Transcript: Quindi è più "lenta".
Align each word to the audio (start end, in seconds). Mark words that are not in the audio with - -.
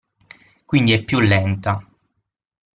Quindi 0.65 0.93
è 0.93 1.03
più 1.03 1.19
"lenta". 1.19 1.79